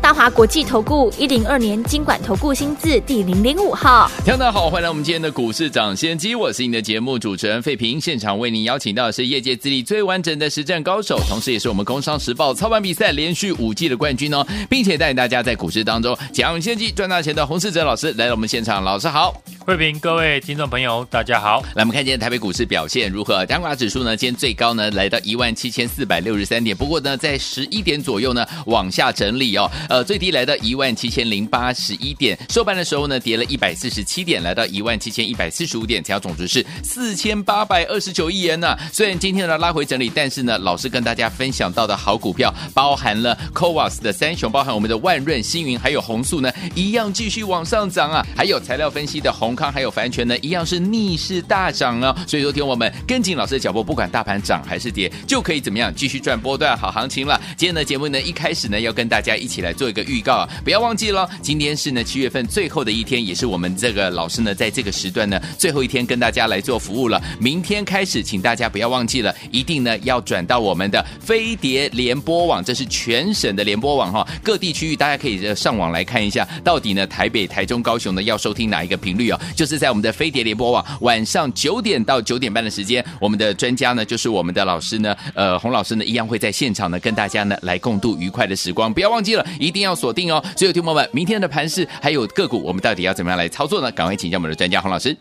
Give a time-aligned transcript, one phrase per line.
[0.00, 19.34] 大华国际投顾一零二年经管投顾新字第零零五号，听众大家好，欢迎来我们今天的股市涨先机，我是你的节目主持人费平，现场为您邀请到的是业界资历最完整的实战高手，同时也是我们工商时报操盘比赛连续五季的冠军哦，并且带领大家在股市当中抢先机赚大钱的洪世哲老师来到我们现场，老师好，
[19.66, 23.44] 费平，各位听众朋友大家好，来我们看今天台北股市表现如何？
[23.46, 30.76] 加权指数呢，今天最高呢来到一万七千四百六十三点，不过呢在十一点左右呢往下整理哦，呃最低来到一。
[30.76, 48.22] 万七千零八十一点，收盘的时候呢，跌了一百四十七点，来到一万七千一百四十五点，成交总值是四千八百二十九亿元呢、虽然今天呢拉回整理，但是呢，老师跟大家分享到的好股票，包含了 CoWoS 的三雄，包含我们的万润、星云还有红素呢，一样继续往上涨啊。
[48.36, 52.14] 还有材料分析的宏康还有凡泉呢，一样是逆势大涨啊。
[52.28, 57.40] 所以说，听我们跟紧老师的脚步，不管大盘涨还是跌，就可以怎么样继续赚波段好行情了。
[57.56, 60.48] 今天的节目呢，一开始呢，要跟大家一起来做一个预告啊。
[60.64, 67.22] 不要忘记了，今天是呢七月份最后的一天，也是我们这个老师呢在这个时段呢最后一天跟大家来做服务了。
[67.38, 79.40] 明天开始，请大家不要忘记了，一定呢要转到我们的飞碟联播网，这是全省的联播网哈，各地区域大家可以上网来看一下，到底呢台北、台中、高雄呢要收听哪一个频率哦？
[79.54, 90.42] 就是在我们的飞碟联播网，晚上九点到九点半的时间，我们的专家呢就是我们的老师呢，呃洪老师呢一样会在现场呢跟大家呢来共度愉快的时光，不要忘记了，定要锁定哦。
[90.56, 93.90] 所有听众们，明天的盘势还有个股，我们到底要怎么样来操作呢？
[93.92, 95.16] 赶快请教我们的专家洪老师。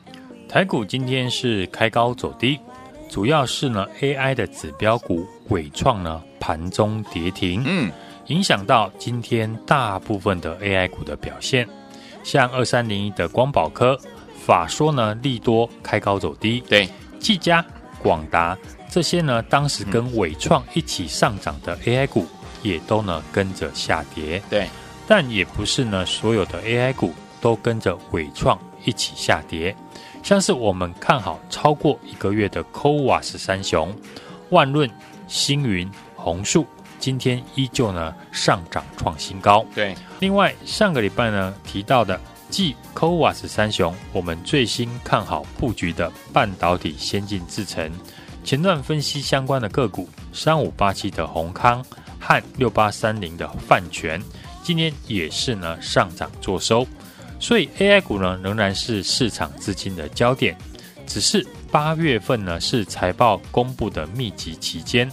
[0.47, 2.59] 台股今天是开高走低，
[3.09, 7.91] 主要是呢 AI 的指标股伟创呢盘中跌停，嗯，
[8.27, 11.67] 影响到今天大部分的 AI 股的表现。
[12.23, 13.99] 像二三零一的光宝科，
[14.45, 16.87] 法说呢利多开高走低，对，
[17.19, 17.65] 技嘉、
[18.01, 18.57] 广达
[18.89, 22.25] 这些呢当时跟伟创一起上涨的 AI 股，
[22.65, 24.67] 也都呢跟着下跌，对。
[25.07, 29.75] 但也不是呢，所有的 AI 股都跟着伟创一起下跌。
[30.23, 33.95] 像是我们看好超过一个月的 c o w a 三雄，
[34.49, 34.89] 万润、
[35.27, 36.65] 星云、红树，
[36.97, 39.63] 今天依旧呢上涨创新高。
[39.75, 47.91] 对，另外上个礼拜呢提到的继 c o w a 三雄，我们最新看好布局的半导体先进制程，
[48.43, 51.85] 前段分析相关的个股，三五八七的宏康
[52.25, 54.19] 和六八三零的泛全。
[54.63, 56.87] 今天也是呢上涨作收，
[57.39, 60.57] 所以 AI 股呢仍然是市场资金的焦点。
[61.05, 65.07] 只是八月份呢是财报公布的密集期间，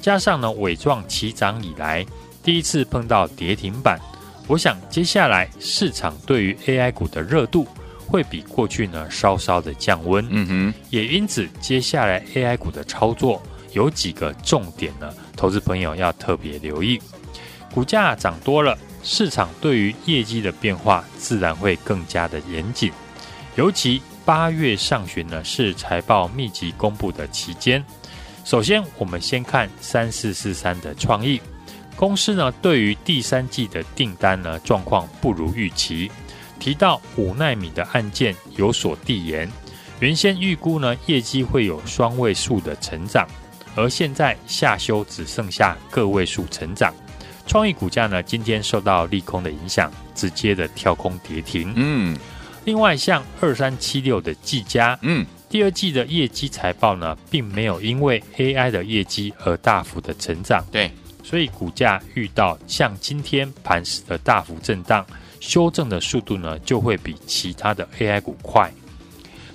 [0.00, 2.06] 加上呢纬创起涨以来
[2.44, 3.98] 第一次碰到跌停板，
[4.46, 7.66] 我想接下来市场对于 AI 股的热度
[8.06, 10.24] 会比过去呢稍稍的降温。
[10.30, 17.02] 嗯哼，也因此接下来 AI 股的操作有几个重点呢，投资朋友要特别留意，
[17.74, 18.78] 股价涨多了。
[19.02, 22.92] 市场对于业绩的变化自然会更加的严谨，
[23.56, 27.84] 尤其八月上旬呢是财报密集公布的期间。
[28.44, 31.40] 首先，我们先看三四四三的创意
[31.96, 36.08] 公司呢，对于第三季的订单呢状况不如预期，
[36.60, 39.50] 提到五纳米的案件有所递延，
[39.98, 43.26] 原先预估呢业绩会有双位数的成长，
[43.74, 46.92] 而现在下修只剩下个位数成长。
[47.46, 51.72] 创意股价呢，今天受到利空的影响，直接的跳空跌停。
[51.74, 52.16] 嗯，
[52.64, 60.64] 另外像二三七六的技嘉，嗯，第二季的业绩财报呢，并没有因为 AI 的业绩而大幅的成长。
[60.70, 60.90] 对，
[61.24, 65.04] 所以股价遇到像今天盘时的大幅震荡，
[65.40, 68.72] 修正的速度呢，就会比其他的 AI 股快。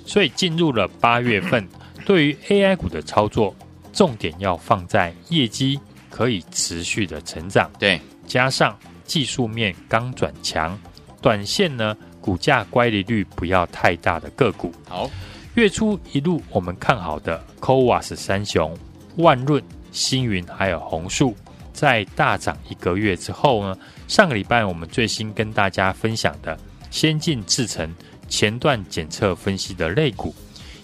[0.04, 1.66] 所以进入了八月份，
[2.04, 3.56] 对于 AI 股的操作，
[3.92, 5.78] 重点要放在业绩。
[6.10, 10.76] 可以持续的成长，对，加上技术面刚转强，
[11.20, 14.72] 短线呢股价乖离率不要太大的个股。
[14.88, 15.08] 好，
[15.54, 18.76] 月初一路我们看好的 CoWoS 三雄、
[19.16, 19.62] 万润、
[19.92, 21.36] 星云还有红树，
[21.72, 26.58] 在大涨一个月之后呢，上个礼拜我们最新跟大家分享的
[26.90, 27.94] 先进制程
[28.28, 30.34] 前段检测分析的类股，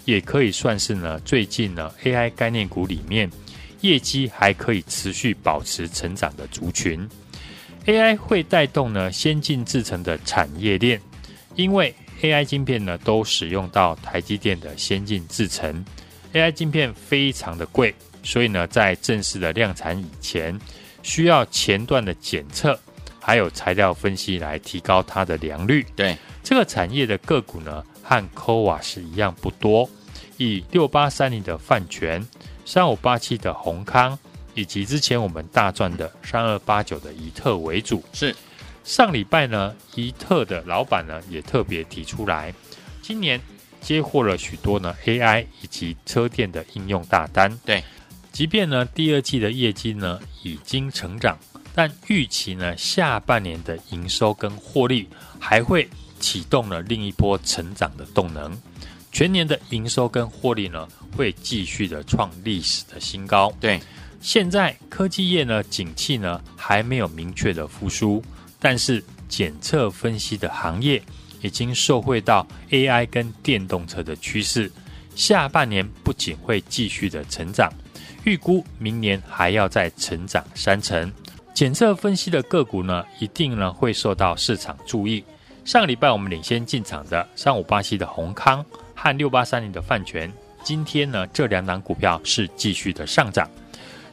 [0.04, 3.30] 也可以算是呢最近呢 AI 概念股里面。
[3.80, 7.06] 业绩还可以持续保持成长的族群
[7.84, 10.98] ，AI 会带动呢先进制程的产业链，
[11.54, 15.84] 因为 AI 晶片呢都使用到台积电的先进制程
[16.32, 20.58] ，AI 晶片非常的贵，所以呢，在正式的量产以前，
[21.02, 22.80] 需要前段的检测，
[23.20, 25.84] 还有材料分析来提高它的良率。
[25.94, 29.88] 对，这个产业的个股呢，和 CoWoS 一样不多，
[30.36, 32.24] 以六八三零的泛权、
[32.66, 34.16] 三五八七的宏康，
[34.54, 38.04] 以及之前我们大赚的三二八九的怡特为主。
[38.12, 38.36] 是，
[38.84, 42.54] 上礼拜呢，怡特的老板呢也特别提出来，
[43.00, 43.40] 今年
[43.80, 47.58] 接获了许多呢 AI 以及车电的应用大单。
[47.64, 47.82] 对。
[48.30, 51.38] 即便呢，第二季的业绩呢已经成长，
[51.72, 55.08] 但预期呢下半年的营收跟获利
[55.38, 55.88] 还会
[56.24, 58.56] 启动了另一波成长的动能，
[59.12, 63.52] 全年的营收跟获利呢会继续的创历史的新高。
[63.60, 63.78] 对，
[64.22, 68.24] 现在科技业呢景气呢还没有明确的复苏，
[68.58, 71.02] 但是检测分析的行业
[71.42, 74.72] 已经受惠到 AI 跟电动车的趋势，
[75.14, 77.70] 下半年不仅会继续的成长。
[78.24, 81.12] 预估明年还要再成长三成，
[81.52, 85.22] 检测分析的个股呢，一定呢会受到市场注意。
[85.64, 88.64] 上个礼拜我们领先进场的三五八七的閎康
[88.94, 90.31] 和六八三零的泛全，
[90.62, 93.49] 今天呢这两档股票是继续的上涨。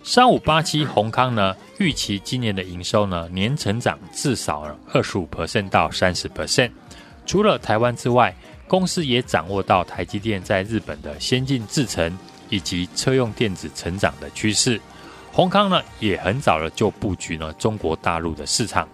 [0.02, 6.72] 三五八七閎康呢，预期今年的营收呢年成长至少二十五 percent 到三十 percent。
[7.26, 8.34] 除了台湾之外，
[8.68, 12.18] 公司也掌握到台积电在日本的先进制程。
[12.50, 14.78] 以及车用电子成长的趋势，
[15.34, 18.86] 閎康呢也很早了就布局了中国大陆的市场，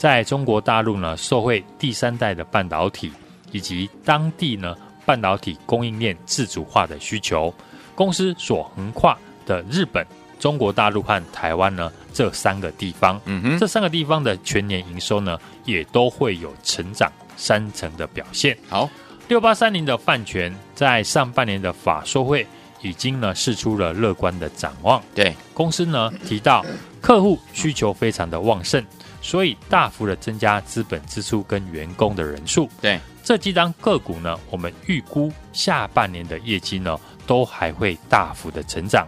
[0.00, 3.12] 在中国大陆呢受惠第三代的半导体
[3.52, 4.74] 以及当地呢
[5.04, 7.52] 半导体供应链自主化的需求，
[7.94, 9.14] 公司所横跨
[9.44, 10.02] 的日本、
[10.38, 18.56] 中国大陆和台湾呢这三个地方，嗯哼，这三个地方的全年营收呢也都会有成长三成的表现。
[18.70, 18.88] 好，
[19.28, 22.46] 六八三零的泛权在上半年的法说会。
[22.82, 25.02] 已经呢试出了乐观的展望。
[25.14, 26.64] 对公司呢提到，
[27.02, 28.82] 客户需求非常的旺盛，
[29.20, 32.68] 所以大幅的增加资本支出跟员工的人数。
[32.80, 39.06] 对这几档个股呢，我们预估下半年的业绩呢都还会大幅的成长，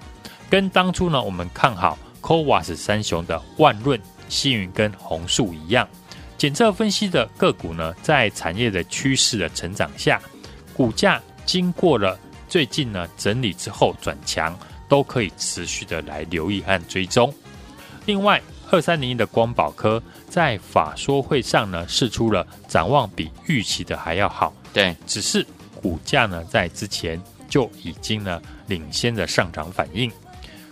[0.49, 5.89] 跟当初呢我们看好 cowas 三雄的万润、星云跟红树一样，
[6.39, 10.21] 检测分析的个股呢，在产业的趋势的成长下，
[10.75, 12.19] 股价经过了。
[12.49, 14.55] 最近呢，整理之后转强，
[14.87, 17.33] 都可以持续的来留意和追踪。
[18.05, 18.41] 另外，
[18.73, 24.51] 二三零一的光宝科在法说会上呢，试出了展望比预期的还要好。
[24.73, 25.47] 对，只是
[25.83, 30.11] 股价呢，在之前就已经呢，领先的上涨反应。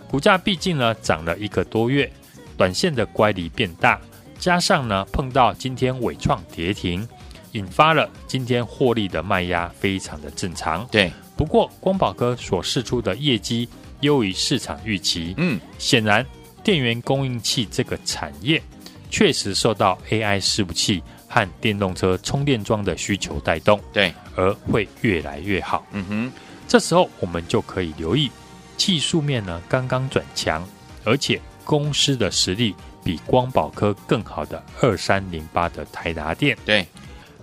[0.09, 2.11] 股价毕竟呢，涨了一个多月，
[2.57, 4.01] 短线的乖离变大，
[4.39, 7.07] 加上呢，碰到今天尾创跌停，
[7.51, 10.87] 引发了今天获利的卖压，非常的正常。
[10.91, 11.11] 对。
[11.37, 13.69] 不过，光宝科所释出的业绩
[14.01, 15.33] 优于市场预期。
[15.37, 16.25] 嗯，显然
[16.63, 18.61] 电源供应器这个产业
[19.09, 25.85] 确实受到 AI 伺服器和电动车充电桩的需求带动，对，而会越来越好。
[25.91, 26.31] 嗯哼，
[26.67, 28.31] 这时候我们就可以留意
[28.77, 30.67] 技术面呢刚刚转强，
[31.03, 36.57] 而且公司的实力比光宝科更好的二三零八的台达电。
[36.65, 36.85] 对。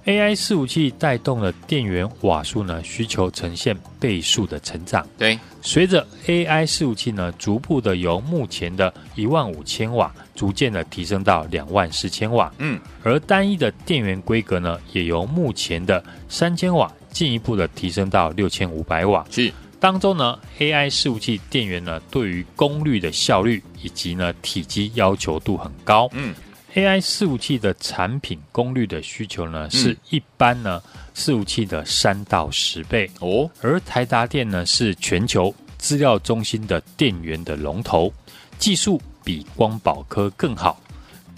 [0.08, 5.06] AI 伺服器带动了电源瓦数呢，需求呈现倍数的成长。
[5.18, 12.50] 对，随着 AI 伺服器呢，逐步的由目前的一万五千瓦，逐渐的提升到两万四千瓦。
[12.56, 19.26] 嗯，而单一的电源规格呢，也由目前的三千瓦，进一步的提升到六千五百瓦。
[19.30, 26.08] 是，当中呢，AI 伺服器电源呢，对于功率的效率以及呢体积要求度很高。
[26.14, 26.34] 嗯。
[26.74, 30.82] AI 伺服器的产品功率的需求呢，是一般呢
[31.14, 33.50] 伺服器的三到十倍哦。
[33.62, 38.12] 而台达电呢，是全球资料中心的电源的龙头，
[38.58, 40.80] 技术比光宝科更好。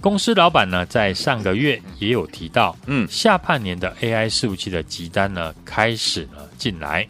[0.00, 7.06] 公司老板呢，在上个月也有提到，嗯，下半年的 AI 伺服器的集单呢，开始了进来。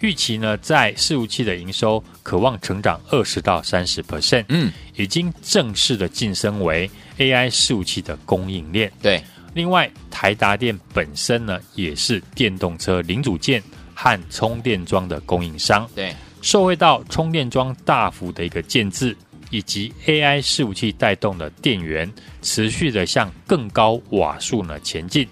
[0.00, 8.90] 预期呢，在伺服器的营收可望成长二十到三十 percent，嗯，已经正式的晋升为 AI 伺服器的供应链。
[9.00, 9.22] 对，
[9.54, 13.62] 另外台达电本身呢，也是电动车零组件
[13.94, 15.88] 和充电桩的供应商。
[15.94, 19.16] 对，受惠到充电桩大幅的一个建制，
[19.50, 25.28] 以及 AI 伺服器带动的电源持续的向更高瓦数呢前进，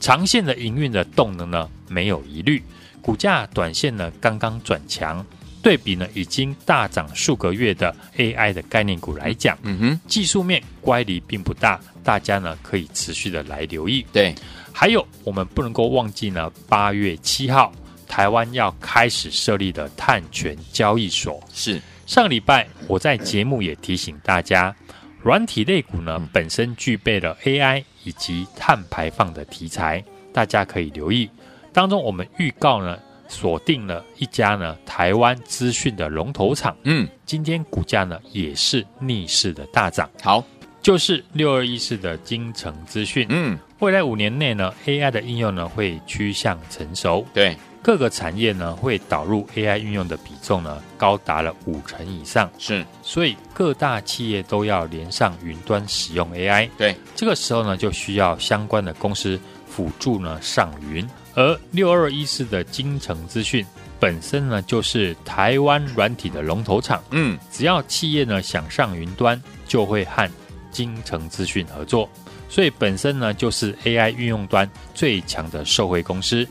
[0.00, 2.62] 长线的营运的动能呢没有疑虑。
[3.00, 5.24] 股价短线呢刚刚转强，
[5.62, 14.04] 对比呢已经大涨数个月的 AI 的概念股来讲，嗯哼，技术面乖离并不大，大家呢可以持续的来留意。
[14.12, 14.34] 对，
[14.72, 17.72] 还有我们不能够忘记呢，八月七号
[18.06, 21.80] 台湾要开始设立的碳权交易所，是。
[22.06, 24.74] 上个礼拜我在节目也提醒大家，
[25.22, 31.28] 软体类股呢本身具备了 AI 以及碳排放的题材，大家可以留意。
[31.70, 32.98] 当中我们预告呢
[33.28, 40.10] 锁定了一家呢台湾资讯的龙头厂，嗯，今天股价呢也是逆势的大涨。
[40.22, 40.42] 好，
[40.82, 47.56] 就是六二一四的精诚资讯，嗯，未来五年内呢 AI 的应用呢会趋向成熟，对。
[47.80, 56.68] 各个产业呢会导入 AI 运用的比重呢高达了五成以上，是，所以各大企业都要连上云端使用 AI。
[56.76, 61.08] 对，这个时候呢就需要相关的公司辅助呢上云。
[61.38, 63.64] 而六二一四的金城资讯
[64.00, 70.28] 本身呢就是台湾软体的龙头厂，嗯，只要企业呢想上云端，就会和
[70.72, 72.10] 金城资讯合作，
[72.48, 76.44] 所以本身呢就是 AI 运用端最强的受惠公司。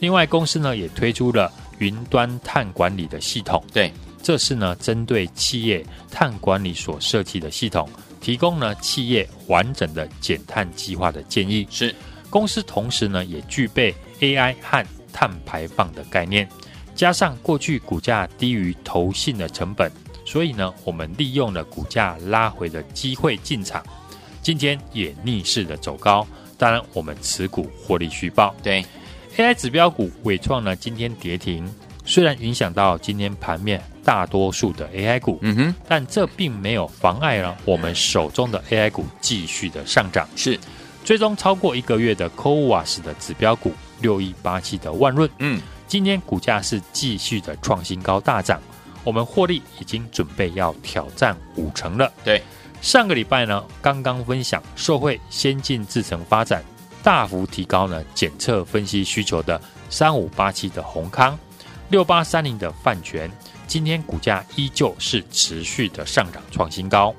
[0.00, 3.62] 另外，公司呢也推出了云端碳管理的系统。
[3.72, 3.92] 对，
[4.24, 7.88] 这是呢针对企业碳管理所设计的系统，
[8.20, 11.64] 提供呢企业完整的减碳计划的建议。
[11.70, 11.94] 是，
[12.28, 16.48] 公司同时呢也具备 AI 和碳排放的概念，
[16.94, 19.92] 加上过去股价低于投信的成本，
[20.24, 23.84] 所以呢我们利用了股价拉回的机会进场，
[24.40, 26.26] 今天也逆势的走高。
[26.56, 28.54] 当然，我们持股获利续报。
[28.62, 28.84] 对。
[29.36, 31.68] AI 指标股伟创呢，今天跌停，
[32.04, 40.28] 虽然影响到今天盘面大多数的 AI 股，嗯哼，但这并没有妨碍了我们手中的 AI 股继续的上涨。
[40.36, 40.60] 是，
[41.02, 43.72] 追踪超过一个月的 CoWoS 的指标股
[44.02, 48.60] 六一八七的万润，嗯，今天股价是继续的创新高大涨，
[49.04, 52.12] 我们获利已经准备要挑战五成了。
[52.22, 52.42] 对，
[52.82, 56.62] 上个礼拜呢，刚刚分享受惠先进制程发展。
[57.02, 61.36] 大幅提高呢检测分析需求的三五八七的宏康，
[61.88, 63.28] 六八三零的泛全，
[63.66, 67.12] 今天股价依旧是持续的上涨创新高。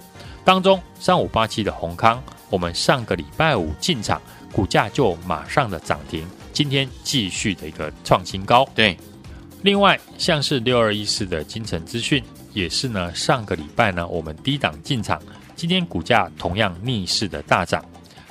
[0.46, 4.22] 当中三五八七的宏康，我们上个礼拜五进场，
[4.54, 8.65] 股价就马上的涨停，今天继续的一个创新高。
[8.74, 8.95] 对，
[9.63, 15.22] 另外像是六二一四的金城资讯，也是呢上个礼拜呢我们低档进场，
[15.55, 17.83] 今天股价同样逆势的大涨。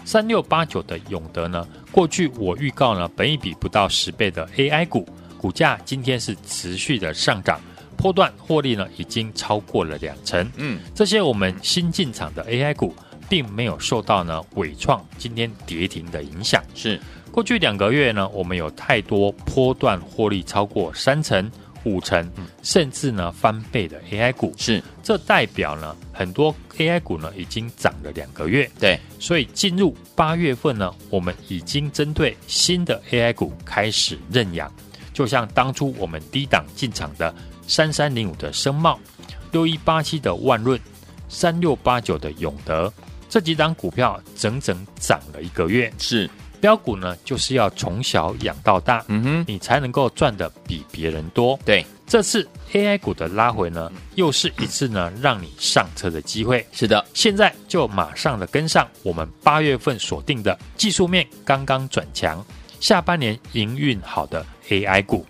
[0.04, 5.06] 三六八九的永德呢，过去我预告呢，本一比不到十倍的 AI 股，
[5.38, 7.60] 股价今天是持续的上涨，
[7.96, 10.50] 波段获利呢已经超过了两成。
[10.56, 12.92] 嗯，这些我们新进场的 AI 股，
[13.28, 16.60] 并没有受到呢伟创今天跌停的影响。
[16.74, 17.00] 是，
[17.32, 21.50] 过去两个月呢，我们有太多波段获利超过三成。
[21.84, 22.30] 五成，
[22.62, 24.54] 甚至呢翻倍的 AI 股。
[24.56, 34.72] 是，这代表呢很多 AI 股呢已经涨了两个月，对，所以进入八月份呢，我们已经针对新的 AI 股开始认养，
[35.12, 37.34] 就像当初我们低档进场的
[37.66, 38.96] 三三零五的声茂，
[39.50, 40.78] 六一八七的万润，
[41.28, 42.92] 三六八九的永德，
[43.28, 46.30] 这几档股票整整涨了一个月，是。
[46.62, 51.58] 标股呢，就是要从小养到大，嗯哼，你才能够赚的比别人多。
[51.64, 56.64] 对，这次 AI 股的拉回呢，又是一次呢让你上车的机会。
[56.70, 62.46] 是的，现在就马上的跟上我们八月份锁定的技术面刚刚转强，
[62.78, 65.26] 下半年营运好的 AI 股。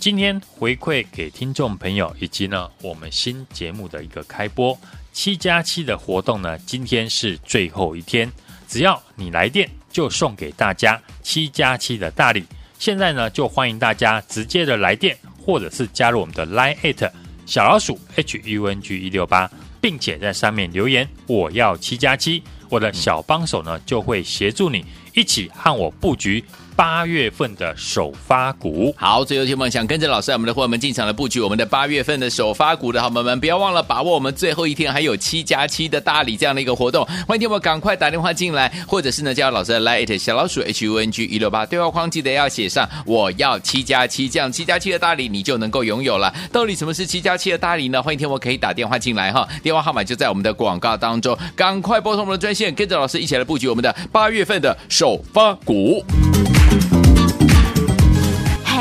[0.00, 4.76] 今天回馈给听众朋友，以及呢我们新节目的一个开播
[5.12, 8.28] 七加七的活动呢，今天是最后一天，
[8.66, 9.70] 只要你来电。
[9.92, 12.44] 就送给大家七加七的大礼，
[12.78, 17.10] 现在呢就欢迎大家直接的来电，或者是加入我们的 Line@
[17.44, 24.84] 小老鼠 HUNG 一六八，并且在上面留言我要七加七，我的小帮手呢就会协助你
[25.14, 26.42] 一起和我布局。
[26.82, 46.34] 八月份的首发股，好，最后听梦想跟着老师，我们的伙伴们进场来布局我们的八月份的首发股的好朋友们，不要忘了把握我们最后一天还有七加七的大礼这样的一个活动，欢迎听我赶快打电话进来，或者是呢叫老师的 Line 小老鼠 H U N G 一六八对话框记得要写上我要七加七，这样七加七的大礼你就能够拥有了。
[46.50, 48.02] 到底什么是七加七的大礼呢？
[48.02, 56.04] 欢迎听我可以打电话进来哈，电话号码就在我们的广告当中，赶快拨通我们的专线，跟着老师一起来布局我们的八月份的首发股。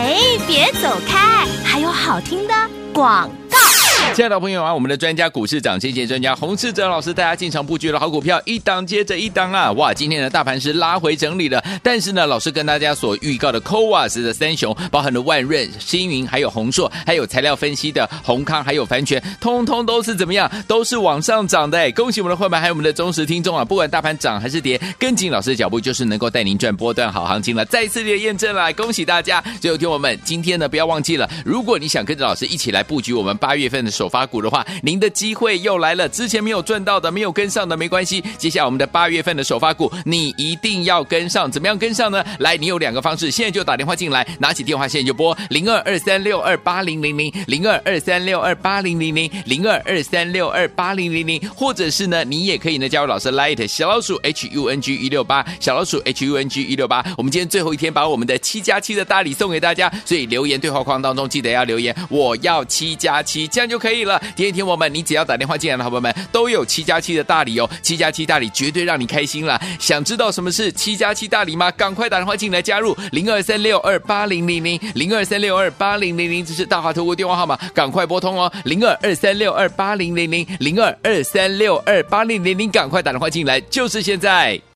[0.04, 0.18] 哎，
[0.48, 2.54] 别走开，还有好听的
[2.92, 3.71] 广告。
[4.14, 9.72] 亲爱的朋友啊，我们的专家股市涨先见专家洪士哲老师大家进场布局的好股票，一档接着一档啊！
[9.72, 20.52] 哇，今天的大盘是拉回整理了，但是呢，老师跟大家所预告的 CoWoS 的三雄，包含了万润、星云，还有宏硕，还有材料分析的閎康，还有凡全，通通都是怎么样？
[20.68, 21.90] 都是往上涨的！
[21.94, 23.64] 恭喜我们的会员，还有我们的忠实听众啊！
[23.64, 27.64] 不管大盘涨还是跌，跟紧老师的脚步，就是能够带您赚波段好行情了。
[27.64, 29.42] 再一次的验证了，恭喜大家！
[29.62, 33.91] 最后听我们今天呢，不要忘记了，如果你想跟着老师一起来布局我们八月份的。
[33.92, 36.08] 首发股的话，您的机会又来了。
[36.10, 38.24] 之前没有赚到的，没有跟上的没关系。
[38.38, 41.52] 接下来我们的八月份的首发股，你一定要跟上。
[41.52, 42.24] 怎么样跟上呢？
[42.40, 57.04] 来，你有两个方式，现在就打电话进来，拿起电话现在就拨零二二三六二八零零零零二二三六二八零零零零二二三六二八零零零，或者是呢，你也可以呢加入老师 Light 小老鼠 H U N G 一六八小老鼠 H U N G 一六八。
[57.18, 64.22] 我们今天最后一天，把我们的七加七的大礼送给大家，所以留言对话框当中记得要留言，我要七加七，这样就可以了。
[64.36, 69.60] 今天我们，你只要打电话进来的好朋友们，都有七加七的大礼哦，七加七大礼绝对让你开心了。
[69.80, 71.72] 想知道什么是七加七大礼吗？
[71.72, 84.71] 赶快打电话进来加入零二三六二八零零零零二三六二八零零零，这是大华投顾电话号码，赶快拨通哦，零二二三六二八零零零零二二三六二八零零零，赶快打电话进来，就是现在。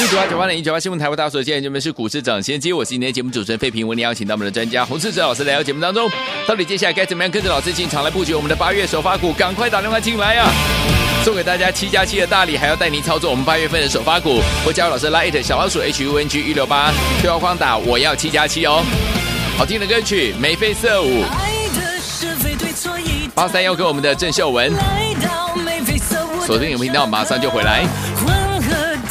[0.00, 6.08] 一九八九八零一九八新闻台为大家所见，这边是股市涨先机，我是今天节目主持人费平，为您邀请到我们的专家洪世哲老师来到节目当中。
[6.46, 9.32] 到底接下来该怎么样跟着老师进场来布局我们的八月首发股？
[9.32, 10.52] 赶快打电话进来呀、啊！
[11.24, 14.40] 送给大家七加七的大礼，还要带您操作我们八月份的首发股。
[14.64, 18.82] 或加入老师 Light 小老鼠 H U N G 一六八，对话框打我要七加七哦。
[19.58, 21.24] 好听的歌曲眉飞色舞，
[23.34, 24.72] 八三幺跟我们的郑秀文，
[26.46, 27.84] 锁定你们频道，马上就回来。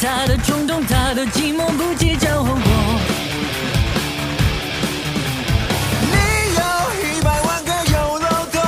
[0.00, 2.60] 他的冲动，他的寂寞，不计较后果。
[6.06, 6.14] 你
[6.54, 6.60] 有
[7.02, 8.62] 一百万个有漏洞，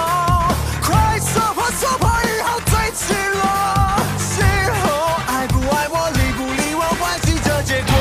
[0.83, 3.41] 快说破，说破以后最赤裸。
[4.19, 4.43] 事
[4.83, 4.83] 后
[5.29, 7.93] 爱不爱我，理不理我，关系这结果。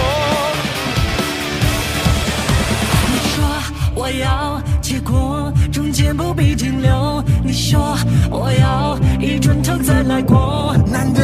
[3.11, 3.37] 你说
[3.93, 7.23] 我要结果，中间不必停留。
[7.43, 7.95] 你说
[8.31, 11.21] 我要一转头再来过，难得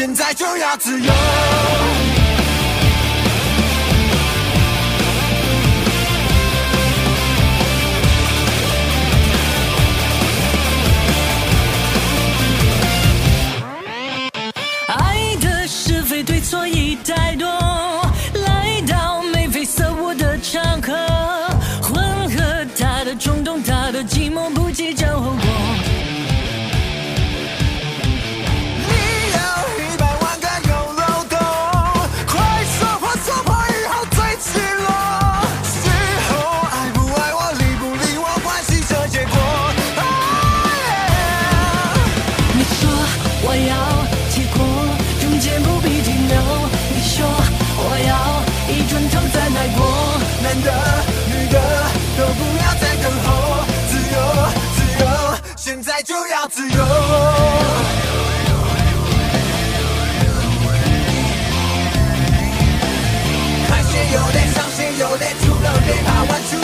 [0.00, 1.12] 现在就要自由。
[14.88, 17.46] 爱的是非对错已太多，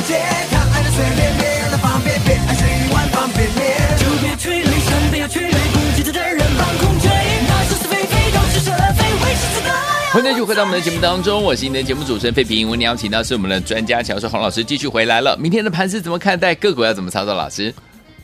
[0.06, 0.18] 怕晚出街，
[0.50, 3.98] 看爱的随便，别让它方便，别爱上一万方便面。
[3.98, 7.10] 就别催泪，先不要催泪，不记得的人放空追，
[7.48, 10.12] 那是是非非，都是是非，为是自爱。
[10.12, 15.36] 欢迎继续回到我们的节目当中，我是今天的节目主持人费平，为你邀请到是我们的专家乔叔洪老师继续回来了。
[15.36, 16.54] 明天的盘势怎么看待？
[16.54, 17.34] 个股要怎么操作？
[17.34, 17.74] 老师？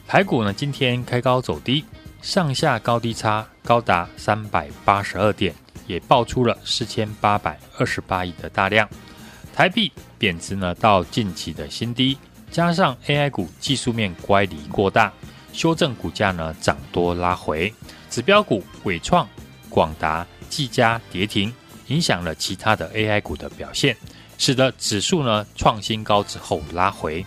[0.06, 1.84] 台股呢，今天开高走低，
[2.20, 5.54] 上下高低差高达三百八十二点，
[5.86, 8.88] 也爆出了四千八百二十八亿的大量。
[9.54, 9.92] 台币
[10.22, 12.16] 贬值呢到近期的新低，
[12.48, 15.12] 加上 AI 股技术面乖离过大，
[15.52, 17.74] 修正股价呢涨多拉回，
[18.08, 19.28] 指标股伟创、
[19.68, 21.52] 广达、技嘉跌停，
[21.88, 23.96] 影响了其他的 AI 股的表现，
[24.38, 27.26] 使得指数呢创新高之后拉回。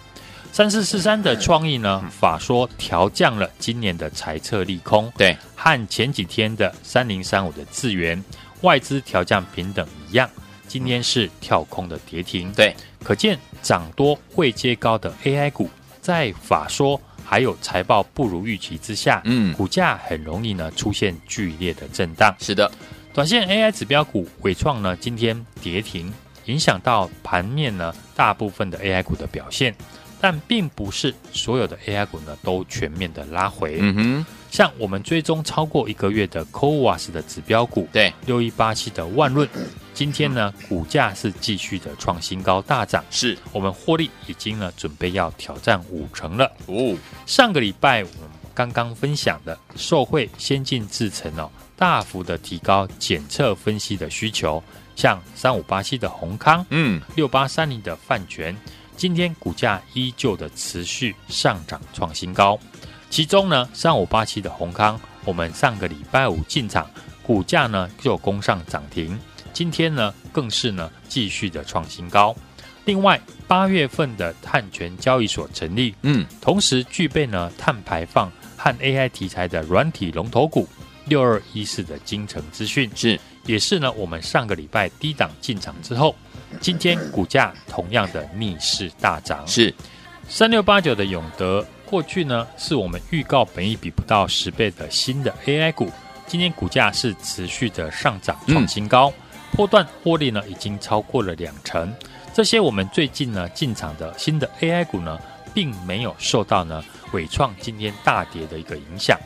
[0.53, 8.23] 三四四三的创意呢，法说调降了今年的财测利空，对，和前几天的三零三五的智源
[8.61, 10.29] 外资调降平等一样，
[10.67, 15.69] 今天是跳空的跌停，对，可见涨多会接高的 AI 股，
[16.01, 22.35] 在法说还有财报不如预期之下，嗯，股价很容易呢出现剧烈的震荡。
[22.39, 22.71] 是的，
[23.13, 26.13] 短线 AI 指标股伟创呢今天跌停，
[26.45, 29.73] 影响到盘面呢大部分的 AI 股的表现。
[30.21, 33.77] 但并不是所有的 AI 股呢都全面的拉回。
[33.79, 39.47] 嗯哼，像我们追踪超过一个月的 CoWoS 的指标股，对，六一八七的万润，
[39.95, 43.37] 今天呢股价是继续的创新高大涨，是。
[43.53, 46.51] 我们获利已经呢准备要挑战五成了。
[46.65, 54.61] 哦，上个礼拜我们刚刚分享的受惠先进制程哦，大幅的提高检测分析的需求，
[54.97, 58.53] 像三五八七的宏康，嗯，六八三零的泛泉。
[58.97, 62.59] 今天股价依旧的持续上涨创新高，
[63.09, 66.89] 其中呢，三五八七的宏康，我们上个礼拜五进场，
[67.23, 69.17] 股价呢就攻上涨停，
[69.55, 72.35] 今天呢更是呢继续的创新高。
[72.83, 80.67] 另外，八月份的碳权交易所成立，嗯，同时具备呢碳排放和 AI 题材的软体龙头股
[81.05, 82.91] 六二一四的金城资讯。
[82.93, 86.13] 是，也是呢我们上个礼拜低档进场之后，
[86.59, 89.73] 今天股价同样的逆势大涨，是。
[90.27, 95.89] 三六八九的永德，过去呢是我们预告本益比不到十倍的新的 AI 股，
[96.27, 99.13] 今天股价是持续的上涨创新高，
[99.55, 101.93] 波段获利呢已经超过了两成。
[102.33, 105.17] 这些我们最近呢进场的新的 AI 股呢，
[105.53, 109.17] 并没有受到呢伟创今天大跌的一个影响。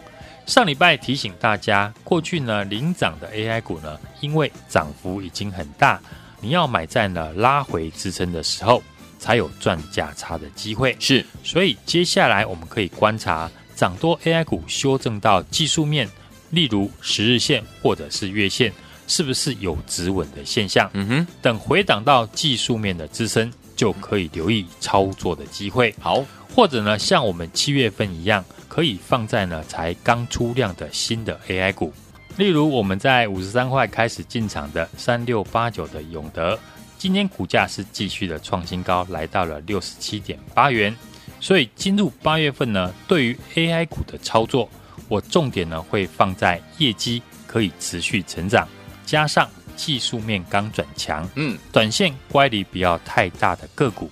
[0.46, 6.00] 上礼拜提醒大家，过去呢领涨的 AI 股呢，因为涨幅已经很大，
[6.42, 8.84] 你要买在呢拉回支撑的时候，
[9.18, 10.96] 才有赚价差的机会。
[11.00, 16.08] 是，所以接下来我们可以观察涨多 AI 股修正到技术面，
[16.52, 18.72] 例如十日线或者是月线。
[19.10, 20.90] 是不是有止稳的现象？
[20.94, 25.94] 嗯哼，等回档到技术面的支撑，就可以留意操作的机会。
[26.00, 26.24] 好，
[26.56, 31.92] 或者呢，像我们七月份一样，可以放在呢才刚出量的新的 AI 股，
[32.38, 36.58] 例如我们在五十三块开始进场的三六八九的永德，
[37.00, 40.96] 今天股价是继续的创新高，来到了六十七点八元。
[41.42, 44.70] 所以进入八月份呢，对于 AI 股的操作，
[45.08, 48.68] 我重点呢会放在业绩可以持续成长。
[49.10, 54.08] 加上技术面刚转强，嗯，短线乖离不要太大的个股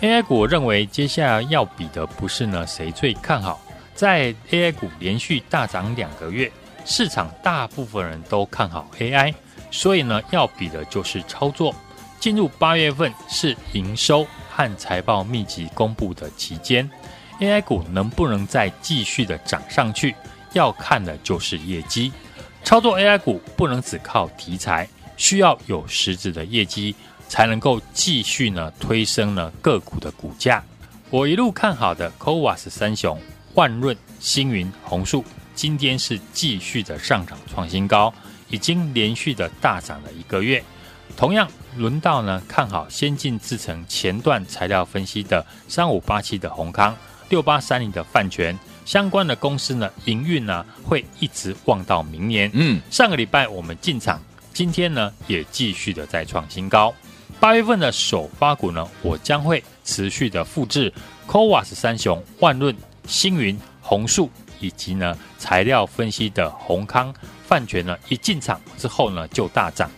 [0.00, 3.60] ，AI 股我认为接下来要比的不是呢谁最看好，
[3.94, 6.50] 在 AI 股连续大涨两个月，
[6.86, 9.34] 市场大部分人都看好 AI，
[9.70, 11.74] 所以呢要比的就是操作。
[12.18, 16.90] 进入八月份是营收和财报密集公布的期间
[17.38, 20.14] ，AI 股能不能再继续的涨上去，
[20.54, 22.10] 要看的就是业绩。
[22.64, 26.94] 操作 AI 股不能只靠题材，需要有实质的业绩，
[27.28, 30.62] 才能够继续呢推升呢个股的股价。
[31.10, 33.20] 我一路看好的 CoWoS 三雄
[33.54, 35.22] 万润、星云、红树，
[35.54, 38.14] 今天是继续的上涨创新高，
[38.48, 40.62] 已经连续的大涨了一个月。
[41.14, 41.46] 同样
[41.76, 46.96] 轮到呢看好先进制程前段材料分析的三五八七的閎康、
[47.28, 48.58] 六八三零的泛权。
[48.84, 52.50] 相关的公司呢，营运呢会一直旺到明年。
[52.54, 54.20] 嗯，上个礼拜我们进场，
[54.52, 56.92] 今天呢也继续的再创新高。
[57.40, 60.92] 八月份的首发股呢，我将会持续的复制
[61.26, 67.12] CoWoS 三雄万润、星云、红树，以及呢材料分析的宏康、
[67.46, 69.90] 泛泉呢，一进场之后呢就大涨。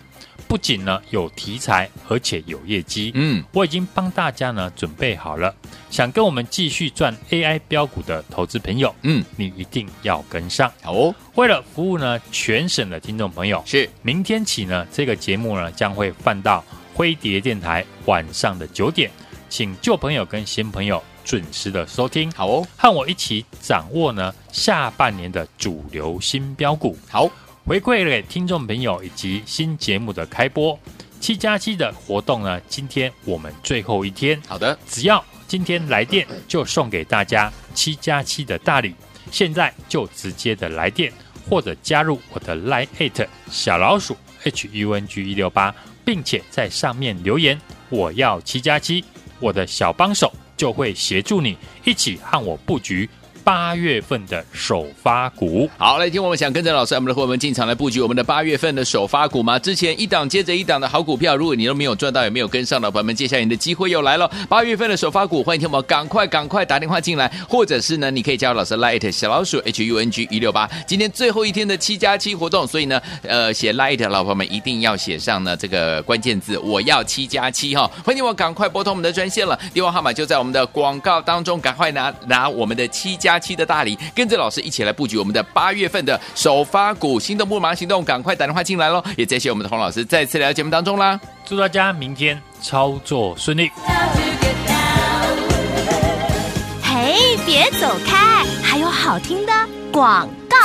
[0.55, 3.11] 不仅呢有题材，而且有业绩。
[3.17, 5.53] 嗯，我已经帮大家呢准备好了。
[5.91, 10.73] 想跟我们继续赚 AI 标股的投资朋友，嗯，你一定要跟上。
[10.81, 11.13] 好哦。
[11.35, 16.65] 为了服务呢全省的听众朋友，是明天起呢这个节目呢将会放到
[16.95, 19.11] 灰碟电台晚上的九点，
[19.49, 22.31] 请旧朋友跟新朋友准时的收听。
[22.31, 26.97] 好哦，和我一起掌握呢下半年的主流新标股。
[27.11, 27.29] 好。
[27.67, 30.79] 回馈给听众朋友以及新节目的开播，
[31.19, 34.39] 七加七的活动呢，今天我们最后一天。
[34.47, 38.95] 好的，只要今天来电，就送给大家七加七的大礼。
[39.31, 41.11] 现在就直接的来电，
[41.49, 45.75] 或者加入我的 Line@ 小老鼠 HUNG 一六八，
[46.05, 49.03] 并且在上面留言我要七加七，
[49.41, 53.09] 我的小帮手就会协助你一起和我布局。
[53.45, 59.59] 八月份的首发股，好，来听我们想跟着老师，我们的伙伴们进场来布局我们的八月份的首发股吗？
[59.59, 64.31] 之前一档接着一档的好股票，如果你都没有赚到，也没有跟上的朋友们，接下来你的机会又来了。
[64.49, 89.03] 八月份的首发股，欢迎听我们赶快赶快打电话进来，或者是呢，你可以加入老师 Light 小老鼠 H U N G 一六八，今天最后一天的七加七活动，所以呢，呃，写 Light 老朋友们一定要写上呢这个关键字，我要七加七哈，欢迎我赶快拨通我们的专线了，电话号码就在我们的广告当中，赶快拿拿我们的七加七的大礼，跟着老师一起来布局我们的八月份的首发股，心动不马上行动，赶快打电话进来喽！
[89.17, 93.71] 也谢谢我们的洪老师再次来到节目当中啦，祝大家明天操作顺利。
[96.83, 99.53] 嘿，别走开，还有好听的
[99.91, 100.57] 广告。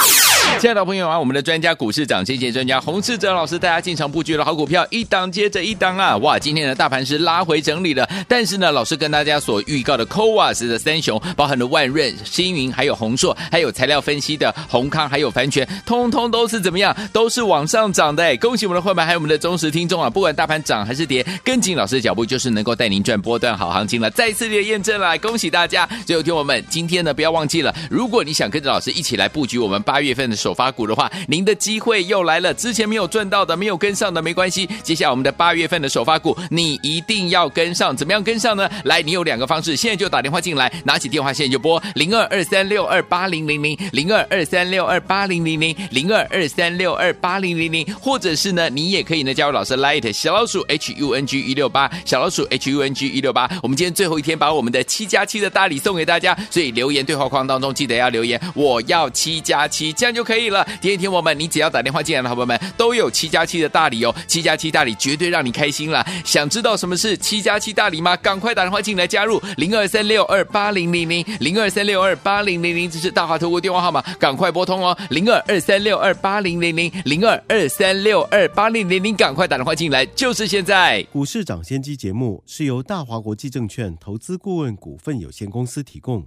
[0.58, 6.18] 亲爱的朋友啊，我们的专家股市涨跌线专家洪世哲老师，大家进场布局的好股票，一档接着一档啊！
[6.18, 16.94] 哇，今天的大盘是拉回整理了，但是呢，老师跟大家所预告的 CoWoS 的三雄，包含了万润、星云，还有宏硕，还有材料分析的宏康，还有凡泉，通通都是怎么样？
[17.14, 18.36] 都是往上涨的哎！
[18.36, 20.10] 恭喜我们的会员，还有我们的忠实听众啊！
[20.10, 24.12] 不管大盘涨还是跌，跟紧老师的脚步，就是能够带您赚波段好行情了。
[24.12, 25.88] 再次的验证了，恭喜大家！
[26.06, 30.36] 最后听我们今天呢，不要忘记了，如果你想跟着老师一起来布局我们八月份的。
[30.40, 32.54] 首发股的话，您的机会又来了。
[32.54, 37.96] 之前没有赚到的、没有跟上的没关系，接下来我们的八月份的首发股，你一定要跟上。
[37.96, 38.70] 怎么样跟上呢？
[38.86, 53.50] 来，你有两个方式，现在就打电话进来，拿起电话现在就拨零二二三六二八零零零零二二三六二八零零零零二二三六二八零零零，或者是呢，你也可以呢加入老师 Light 小老鼠 H U N G 一六八小老鼠 H U N G 一六八。
[53.62, 60.64] 我们今天最后一天，把我们的七加七的大礼送给大家，所以留言对话框当中记得要留言，我要七加七，这样就可以了。
[60.80, 66.06] 今天听我们，你只要打电话进来的好朋友们都有七加七的大礼哦，七加七大礼绝对让你开心了。
[66.24, 68.16] 想知道什么是七加七大礼吗？
[68.18, 81.02] 赶快打电话进来加入零二三六二八零零零零二三六二八零零零，这是大华投顾电话号码，赶快拨通哦，零二二三六二八零零零零二二三六二八零零零，赶快打电话进来，就是现在。
[81.12, 86.24] 股市涨先机节目是由大华国际证券投资顾问股份有限公司提供，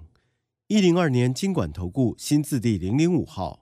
[0.67, 3.62] 一零二年金管投顾新字第零零五号。